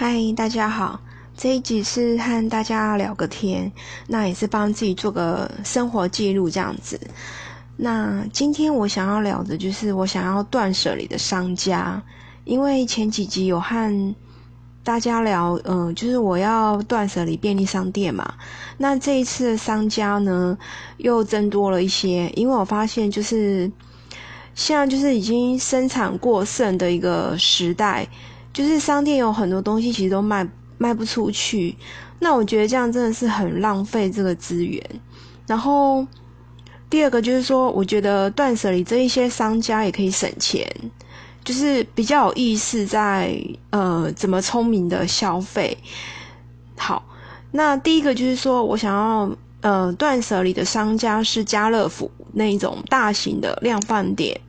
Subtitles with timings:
[0.00, 1.00] 嗨，大家好，
[1.36, 3.72] 这一集是和大家聊个天，
[4.06, 7.00] 那也是帮自己做个生活记录这样子。
[7.76, 12.00] 那今天我想要聊的就是我想要断舍离的商家，
[12.44, 14.14] 因为前几集有和
[14.84, 18.34] 大家聊，嗯，就是我要断舍离便利商店嘛。
[18.76, 20.56] 那这一次的商家呢，
[20.98, 23.68] 又增多了一些，因为我发现就是
[24.54, 28.06] 现在就是已经生产过剩的一个时代。
[28.58, 30.44] 就是商店有很多东西其实都卖
[30.78, 31.76] 卖不出去，
[32.18, 34.84] 那我觉得这样真的是很浪费这个资源。
[35.46, 36.04] 然后
[36.90, 40.68] 第二个就是说，我觉得断舍离这一些商家也可以省钱，
[41.44, 43.40] 就是比较有意识在
[43.70, 45.78] 呃怎么聪明的消费。
[46.76, 47.04] 好，
[47.52, 54.40] 那第一个就是说我想要呃断舍离的商家是家乐福那一种大型的量贩店。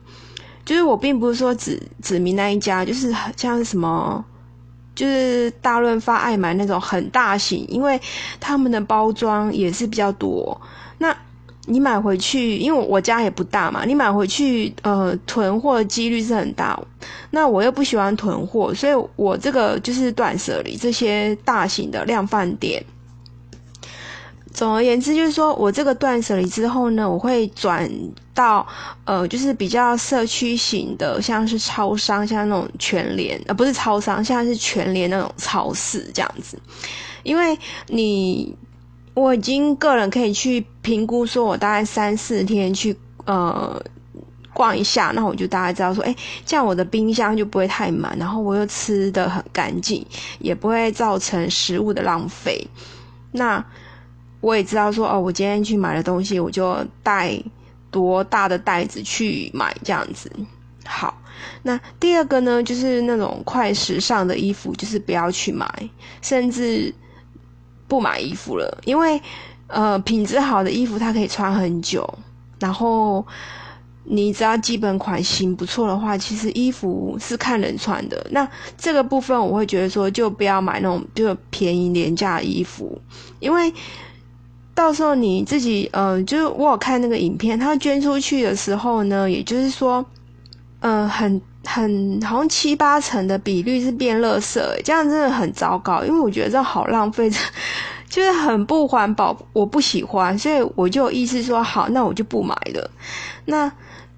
[0.70, 4.24] 就是我并不是说指指明那一家，就是像什么，
[4.94, 8.00] 就是大润发、爱买那种很大型，因为
[8.38, 10.60] 他们的包装也是比较多。
[10.98, 11.12] 那
[11.66, 16.78] 你买回去，因为我家也不大嘛，你买回去呃囤货的几率是很大。
[17.32, 22.80] 那我又不喜欢囤货，所以我这个就是断舍离这些大型的量贩店。
[24.52, 27.88] 总而言之，就是说我这个断舍离之后呢，我会转
[28.34, 28.66] 到
[29.04, 36.58] 呃，就是比较社区型的，像是超商，像那种全联，呃，不是超商，像是全联那种超市这样子。
[37.22, 37.56] 因为
[37.86, 38.56] 你
[39.14, 43.80] 我已经个人可以去评估，说我大概三四天去呃
[44.52, 50.04] 逛一下，那我就大概知道说，哎，这样我的冰箱就不会太满，然后我又吃的很干净，
[50.40, 52.66] 也不会造成食物的浪费。
[53.32, 53.64] 那
[54.40, 57.38] 我也知道说哦，我今天去买的东西，我就带
[57.90, 60.30] 多大的袋子去买这样子。
[60.86, 61.14] 好，
[61.62, 65.68] 那第二个呢，就是那种快时尚的衣服，就是不要去买，
[66.22, 66.92] 甚至
[67.86, 69.20] 不买衣服了，因为
[69.66, 72.08] 呃，品质好的衣服它可以穿很久，
[72.58, 73.24] 然后
[74.04, 78.26] 你只要基本款型不错的话，其实衣服是看人穿的。
[78.30, 78.48] 那
[78.78, 82.98] 这个部分我会觉得说，就不要买那种就便宜廉价的衣服，
[83.38, 83.72] 因为。
[84.80, 90.02] 到时候你自己，呃，就是我有看那个影片，他捐出去的时候呢，也就是说，
[90.80, 97.30] 嗯，很很好像七八成的比率是变垃圾，这样真的很糟糕，因为我觉得这好浪费，
[98.08, 102.90] 就是很不环保，我不喜欢，所以我就意思说，好，那我就不买了。
[103.44, 103.70] 那。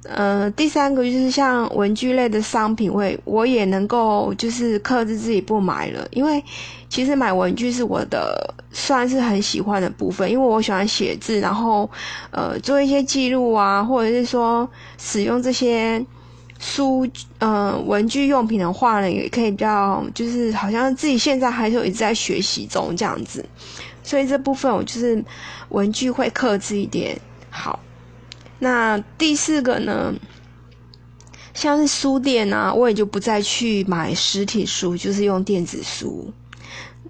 [0.04, 6.42] 呃，第三个就是像文具类的商品，会我也能够就是克制自己不买了，因为
[6.88, 11.88] 其实买文具是我的算是很喜欢的部分，因为我喜欢写字，然后
[12.32, 14.68] 呃做一些记录啊，或者是说
[14.98, 16.04] 使用这些
[16.58, 17.08] 书
[17.38, 23.44] 呃文具用品的话呢，也可以比较就是好像自己现在还是有一直在学习中这样子，
[24.02, 25.24] 所以这部分我就是
[25.68, 27.16] 文具会克制一点
[27.50, 27.78] 好。
[28.64, 30.14] 那第四个呢，
[31.52, 36.32] 像是书店啊，我也就不再去买实体书，就是用电子书，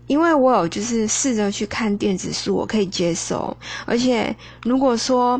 [0.06, 3.54] 因为我有就是试着去看电子书，我可以接受。
[3.84, 5.38] 而且如果说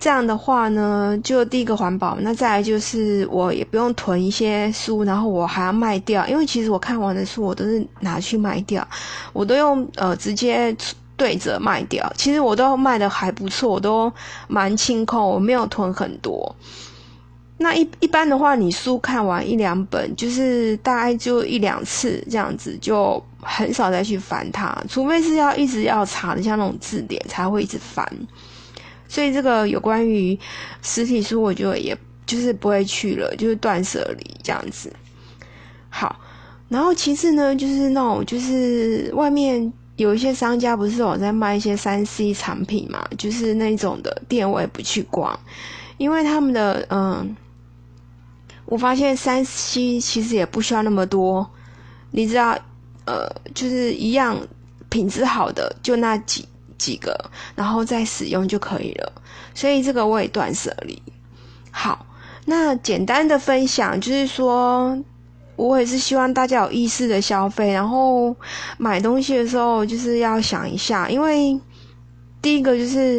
[0.00, 8.88] 这样的话呢，就第一个环保，那再来就是我也不用囤一些书，然后我还要卖掉，因为其实我看完的书我都是拿去卖掉，
[9.34, 10.74] 我都用呃直接。
[11.22, 14.12] 对折卖掉，其实我都卖的还不错，我都
[14.48, 16.52] 蛮清空，我没有囤很多。
[17.58, 28.04] 那一一般的话，你书看完一两本，就是大概就一两次这样子，就很少再去翻它，除非是要一直要查的，像那种字典才会一直翻。
[29.06, 30.36] 所以这个有关于
[30.82, 31.96] 实体书，我就也
[32.26, 34.92] 就是不会去了，就是断舍离这样子。
[35.88, 36.16] 好，
[36.68, 39.72] 然后其次呢，就是那种就是外面。
[39.96, 45.38] 有一些商家不是有在卖一些三 C 产品嘛，就是那种的店我也不去逛，
[45.98, 47.36] 因为他们的嗯，
[48.64, 51.48] 我发现三 C 其实也不需要那么多，
[52.10, 52.58] 你知道，
[53.04, 54.38] 呃，就是一样
[54.88, 56.48] 品质好的就那几
[56.78, 57.14] 几个，
[57.54, 59.12] 然后再使用就可以了，
[59.54, 61.00] 所以这个我也断舍离。
[61.70, 62.06] 好，
[62.46, 64.98] 那简单的分享就是说。
[65.54, 68.34] 我也是希望大家有意识的消费，然后
[68.78, 71.58] 买东西的时候就是要想一下，因为
[72.40, 73.18] 第一个就是，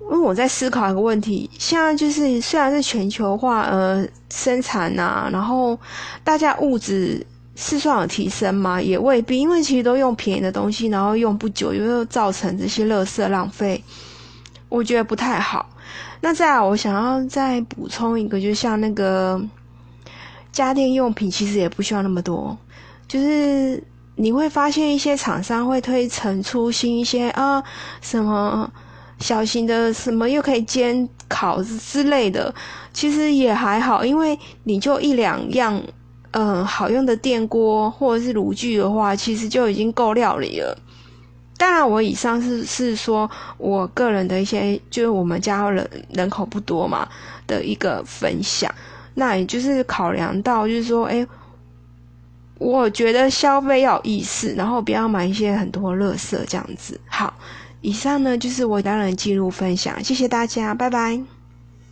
[0.00, 5.78] 因为我在思考一个问题，现在就是虽然是全球化呃生产呐，然后
[6.24, 8.82] 大家物质是算有提升吗？
[8.82, 13.82] 也未必，因为其实都用便宜的东西，然后用不久又造成这些垃圾浪费，
[14.68, 15.64] 我觉得不太好。
[16.20, 19.40] 那再来，我想要再补充一个，就像那个。
[20.56, 22.56] 家电用品其实也不需要那么多，
[23.06, 23.82] 就是
[24.14, 27.62] 你会发现一些厂商会推陈出新一些啊
[28.00, 28.72] 什么
[29.18, 32.54] 小型的什么又可以煎烤之类的，
[32.90, 35.82] 其实也还好，因为你就一两样，
[36.30, 40.74] 嗯，好用的电锅或者是炉具的话，其实就已经够料理了。
[41.58, 47.06] 当然，我以上是是说我个人的一些，就是我们家人人口不多嘛
[47.46, 48.74] 的一个分享。
[49.18, 51.26] 那也就是考量到，就是说，哎，
[52.58, 57.00] 我觉得消费要有意识，然后不要买一些很多垃圾这样子。
[57.06, 57.34] 好，
[57.80, 61.35] 以上呢就是我单人记录分享，谢谢大家，拜拜。